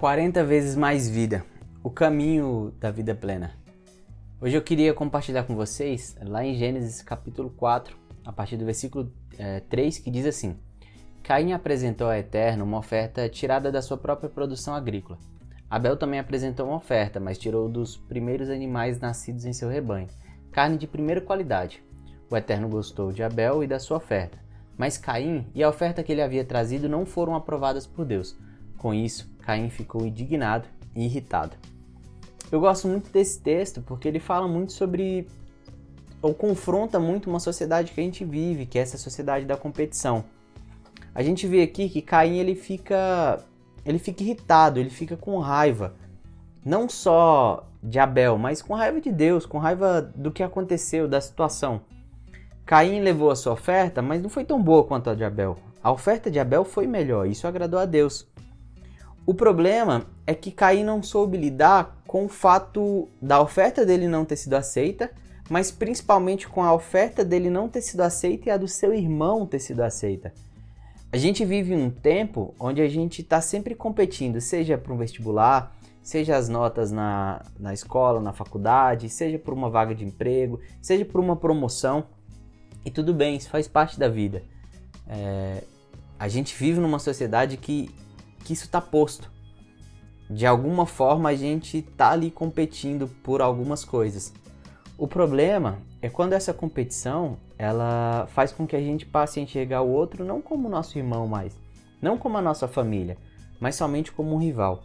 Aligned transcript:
40 0.00 0.42
vezes 0.44 0.76
mais 0.76 1.10
vida, 1.10 1.44
o 1.84 1.90
caminho 1.90 2.72
da 2.80 2.90
vida 2.90 3.14
plena. 3.14 3.50
Hoje 4.40 4.56
eu 4.56 4.62
queria 4.62 4.94
compartilhar 4.94 5.44
com 5.44 5.54
vocês, 5.54 6.16
lá 6.22 6.42
em 6.42 6.54
Gênesis 6.54 7.02
capítulo 7.02 7.50
4, 7.50 7.94
a 8.24 8.32
partir 8.32 8.56
do 8.56 8.64
versículo 8.64 9.12
é, 9.38 9.60
3, 9.60 9.98
que 9.98 10.10
diz 10.10 10.24
assim: 10.24 10.56
Caim 11.22 11.52
apresentou 11.52 12.06
ao 12.06 12.14
Eterno 12.14 12.64
uma 12.64 12.78
oferta 12.78 13.28
tirada 13.28 13.70
da 13.70 13.82
sua 13.82 13.98
própria 13.98 14.30
produção 14.30 14.74
agrícola. 14.74 15.18
Abel 15.68 15.98
também 15.98 16.18
apresentou 16.18 16.68
uma 16.68 16.78
oferta, 16.78 17.20
mas 17.20 17.36
tirou 17.36 17.68
dos 17.68 17.98
primeiros 17.98 18.48
animais 18.48 18.98
nascidos 18.98 19.44
em 19.44 19.52
seu 19.52 19.68
rebanho, 19.68 20.08
carne 20.50 20.78
de 20.78 20.86
primeira 20.86 21.20
qualidade. 21.20 21.84
O 22.30 22.34
Eterno 22.38 22.70
gostou 22.70 23.12
de 23.12 23.22
Abel 23.22 23.62
e 23.62 23.66
da 23.66 23.78
sua 23.78 23.98
oferta, 23.98 24.38
mas 24.78 24.96
Caim 24.96 25.46
e 25.54 25.62
a 25.62 25.68
oferta 25.68 26.02
que 26.02 26.10
ele 26.10 26.22
havia 26.22 26.42
trazido 26.42 26.88
não 26.88 27.04
foram 27.04 27.34
aprovadas 27.34 27.86
por 27.86 28.06
Deus. 28.06 28.34
Com 28.80 28.94
isso, 28.94 29.28
Caim 29.40 29.68
ficou 29.68 30.06
indignado 30.06 30.66
e 30.96 31.04
irritado. 31.04 31.54
Eu 32.50 32.60
gosto 32.60 32.88
muito 32.88 33.10
desse 33.10 33.38
texto 33.38 33.82
porque 33.82 34.08
ele 34.08 34.18
fala 34.18 34.48
muito 34.48 34.72
sobre 34.72 35.28
ou 36.22 36.32
confronta 36.32 36.98
muito 36.98 37.28
uma 37.28 37.38
sociedade 37.38 37.92
que 37.92 38.00
a 38.00 38.02
gente 38.02 38.24
vive, 38.24 38.64
que 38.64 38.78
é 38.78 38.82
essa 38.82 38.96
sociedade 38.96 39.44
da 39.44 39.54
competição. 39.54 40.24
A 41.14 41.22
gente 41.22 41.46
vê 41.46 41.60
aqui 41.60 41.90
que 41.90 42.00
Caim 42.00 42.38
ele 42.38 42.54
fica 42.54 43.44
ele 43.84 43.98
fica 43.98 44.22
irritado, 44.22 44.80
ele 44.80 44.88
fica 44.88 45.14
com 45.14 45.38
raiva, 45.40 45.94
não 46.64 46.88
só 46.88 47.68
de 47.82 47.98
Abel, 47.98 48.38
mas 48.38 48.62
com 48.62 48.72
raiva 48.72 48.98
de 48.98 49.12
Deus, 49.12 49.44
com 49.44 49.58
raiva 49.58 50.00
do 50.00 50.32
que 50.32 50.42
aconteceu, 50.42 51.06
da 51.06 51.20
situação. 51.20 51.82
Caim 52.64 53.00
levou 53.00 53.30
a 53.30 53.36
sua 53.36 53.52
oferta, 53.52 54.00
mas 54.00 54.22
não 54.22 54.30
foi 54.30 54.44
tão 54.46 54.62
boa 54.62 54.84
quanto 54.84 55.10
a 55.10 55.14
de 55.14 55.24
Abel. 55.24 55.58
A 55.82 55.92
oferta 55.92 56.30
de 56.30 56.38
Abel 56.38 56.64
foi 56.64 56.86
melhor, 56.86 57.26
isso 57.26 57.46
agradou 57.46 57.78
a 57.78 57.84
Deus. 57.84 58.26
O 59.30 59.34
problema 59.34 60.06
é 60.26 60.34
que 60.34 60.50
Caim 60.50 60.82
não 60.82 61.04
soube 61.04 61.38
lidar 61.38 62.02
com 62.04 62.24
o 62.24 62.28
fato 62.28 63.08
da 63.22 63.40
oferta 63.40 63.86
dele 63.86 64.08
não 64.08 64.24
ter 64.24 64.34
sido 64.34 64.54
aceita, 64.54 65.08
mas 65.48 65.70
principalmente 65.70 66.48
com 66.48 66.64
a 66.64 66.74
oferta 66.74 67.24
dele 67.24 67.48
não 67.48 67.68
ter 67.68 67.80
sido 67.80 68.00
aceita 68.00 68.48
e 68.48 68.50
a 68.50 68.56
do 68.56 68.66
seu 68.66 68.92
irmão 68.92 69.46
ter 69.46 69.60
sido 69.60 69.82
aceita. 69.82 70.34
A 71.12 71.16
gente 71.16 71.44
vive 71.44 71.76
um 71.76 71.90
tempo 71.90 72.56
onde 72.58 72.82
a 72.82 72.88
gente 72.88 73.22
está 73.22 73.40
sempre 73.40 73.72
competindo, 73.76 74.40
seja 74.40 74.76
para 74.76 74.92
um 74.92 74.98
vestibular, 74.98 75.76
seja 76.02 76.36
as 76.36 76.48
notas 76.48 76.90
na, 76.90 77.40
na 77.56 77.72
escola, 77.72 78.18
na 78.18 78.32
faculdade, 78.32 79.08
seja 79.08 79.38
por 79.38 79.54
uma 79.54 79.70
vaga 79.70 79.94
de 79.94 80.04
emprego, 80.04 80.58
seja 80.82 81.04
por 81.04 81.20
uma 81.20 81.36
promoção. 81.36 82.02
E 82.84 82.90
tudo 82.90 83.14
bem, 83.14 83.36
isso 83.36 83.48
faz 83.48 83.68
parte 83.68 83.96
da 83.96 84.08
vida. 84.08 84.42
É, 85.06 85.62
a 86.18 86.26
gente 86.26 86.52
vive 86.52 86.80
numa 86.80 86.98
sociedade 86.98 87.56
que 87.56 87.88
que 88.44 88.52
isso 88.52 88.64
está 88.64 88.80
posto. 88.80 89.30
De 90.28 90.46
alguma 90.46 90.86
forma 90.86 91.28
a 91.28 91.34
gente 91.34 91.78
está 91.78 92.10
ali 92.10 92.30
competindo 92.30 93.08
por 93.22 93.40
algumas 93.40 93.84
coisas. 93.84 94.32
O 94.96 95.08
problema 95.08 95.78
é 96.02 96.08
quando 96.08 96.34
essa 96.34 96.52
competição 96.52 97.38
ela 97.58 98.26
faz 98.28 98.52
com 98.52 98.66
que 98.66 98.76
a 98.76 98.80
gente 98.80 99.04
passe 99.04 99.40
a 99.40 99.42
enxergar 99.42 99.82
o 99.82 99.90
outro 99.90 100.24
não 100.24 100.40
como 100.40 100.68
nosso 100.68 100.98
irmão 100.98 101.26
mais, 101.26 101.56
não 102.00 102.16
como 102.16 102.38
a 102.38 102.42
nossa 102.42 102.68
família, 102.68 103.18
mas 103.58 103.74
somente 103.74 104.12
como 104.12 104.34
um 104.34 104.38
rival. 104.38 104.82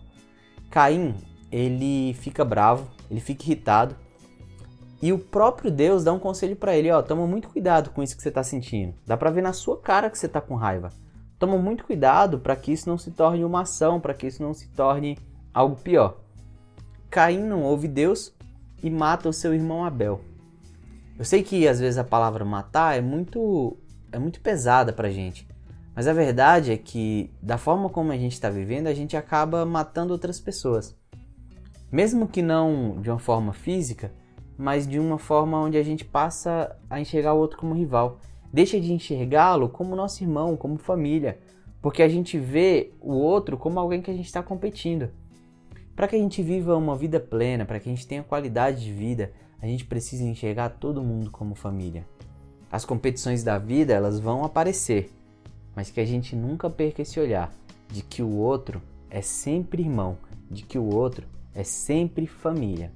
Caim, 0.70 1.16
ele 1.52 2.14
fica 2.16 2.44
bravo, 2.44 2.90
ele 3.10 3.20
fica 3.22 3.44
irritado, 3.44 3.96
e 5.02 5.14
o 5.14 5.20
próprio 5.20 5.70
Deus 5.70 6.04
dá 6.04 6.12
um 6.12 6.20
conselho 6.20 6.56
para 6.56 6.76
ele, 6.76 6.92
ó, 6.92 7.02
toma 7.02 7.28
muito 7.28 7.50
cuidado 7.50 7.92
com 7.92 8.02
isso 8.02 8.16
que 8.16 8.24
você 8.24 8.30
está 8.30 8.44
sentindo. 8.44 8.96
Dá 9.06 9.16
para 9.16 9.30
ver 9.30 9.42
na 9.42 9.54
sua 9.54 9.80
cara 9.80 10.10
que 10.10 10.18
você 10.18 10.26
está 10.26 10.42
com 10.42 10.56
raiva. 10.56 10.92
Toma 11.38 11.58
muito 11.58 11.84
cuidado 11.84 12.40
para 12.40 12.56
que 12.56 12.72
isso 12.72 12.90
não 12.90 12.98
se 12.98 13.12
torne 13.12 13.44
uma 13.44 13.62
ação, 13.62 14.00
para 14.00 14.14
que 14.14 14.28
isso 14.28 14.42
não 14.42 14.54
se 14.54 14.68
torne 14.70 15.18
algo 15.54 15.76
pior. 15.76 16.18
Caim 17.10 17.44
não 17.44 17.64
ouve 17.64 17.88
Deus 17.88 18.34
e 18.82 18.90
mata 18.90 19.30
o 19.30 19.34
seu 19.34 19.54
irmão 19.54 19.84
Abel. 19.84 20.22
Eu 21.18 21.24
sei 21.24 21.44
que 21.44 21.68
às 21.68 21.80
vezes 21.80 21.98
a 21.98 22.04
palavra 22.04 22.44
matar 22.44 22.98
é 22.98 23.02
muito 23.02 23.78
é 24.12 24.20
muito 24.20 24.40
pesada 24.40 24.94
para 24.94 25.10
gente, 25.10 25.48
mas 25.96 26.08
a 26.08 26.14
verdade 26.14 26.72
é 26.72 26.78
que 26.78 27.34
da 27.42 27.58
forma 27.58 27.90
como 27.90 28.12
a 28.12 28.18
gente 28.18 28.34
está 28.34 28.50
vivendo, 28.50 28.88
a 28.88 28.94
gente 28.94 29.16
acaba 29.16 29.66
matando 29.66 30.14
outras 30.14 30.40
pessoas, 30.40 30.96
mesmo 31.92 32.28
que 32.28 32.42
não 32.42 33.00
de 33.02 33.10
uma 33.10 33.20
forma 33.20 33.54
física, 33.54 34.12
mas 34.58 34.88
de 34.88 35.00
uma 35.00 35.18
forma 35.18 35.60
onde 35.60 35.78
a 35.78 35.84
gente 35.84 36.04
passa 36.06 36.76
a 36.90 37.00
enxergar 37.00 37.34
o 37.34 37.40
outro 37.40 37.58
como 37.58 37.74
rival 37.74 38.20
deixa 38.56 38.80
de 38.80 38.94
enxergá-lo 38.94 39.68
como 39.68 39.98
nosso 39.98 40.24
irmão, 40.24 40.56
como 40.56 40.78
família, 40.78 41.38
porque 41.82 42.02
a 42.02 42.08
gente 42.08 42.40
vê 42.40 42.94
o 43.02 43.12
outro 43.12 43.58
como 43.58 43.78
alguém 43.78 44.02
que 44.02 44.10
a 44.10 44.14
gente 44.14 44.28
está 44.28 44.42
competindo. 44.42 45.10
Para 45.94 46.08
que 46.08 46.16
a 46.16 46.20
gente 46.20 46.42
viva 46.42 46.78
uma 46.78 46.96
vida 46.96 47.20
plena, 47.20 47.66
para 47.66 47.82
que 47.82 47.90
a 47.90 47.92
gente 47.94 48.08
tenha 48.08 48.24
qualidade 48.24 48.82
de 48.82 48.94
vida, 48.94 49.34
a 49.62 49.68
gente 49.68 49.84
precisa 49.84 50.24
enxergar 50.24 50.70
todo 50.70 51.04
mundo 51.04 51.30
como 51.30 51.54
família. 51.54 52.08
As 52.72 52.86
competições 52.86 53.44
da 53.44 53.60
vida, 53.60 53.94
elas 53.94 54.22
vão 54.22 54.46
aparecer, 54.46 55.12
mas 55.76 55.92
que 55.92 56.00
a 56.00 56.06
gente 56.06 56.34
nunca 56.34 56.70
perca 56.70 57.02
esse 57.02 57.20
olhar 57.20 57.54
de 57.90 58.02
que 58.02 58.24
o 58.24 58.38
outro 58.38 58.82
é 59.10 59.22
sempre 59.22 59.84
irmão, 59.84 60.18
de 60.50 60.64
que 60.64 60.80
o 60.80 60.96
outro 60.96 61.28
é 61.54 61.66
sempre 61.66 62.26
família. 62.26 62.90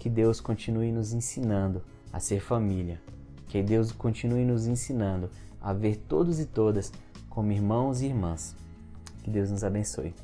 Que 0.00 0.10
Deus 0.10 0.40
continue 0.40 0.90
nos 0.90 1.12
ensinando 1.12 1.84
a 2.12 2.18
ser 2.18 2.40
família. 2.40 3.00
Que 3.52 3.62
Deus 3.62 3.92
continue 3.92 4.46
nos 4.46 4.66
ensinando 4.66 5.28
a 5.60 5.74
ver 5.74 5.98
todos 5.98 6.40
e 6.40 6.46
todas 6.46 6.90
como 7.28 7.52
irmãos 7.52 8.00
e 8.00 8.06
irmãs. 8.06 8.56
Que 9.22 9.30
Deus 9.30 9.50
nos 9.50 9.62
abençoe. 9.62 10.14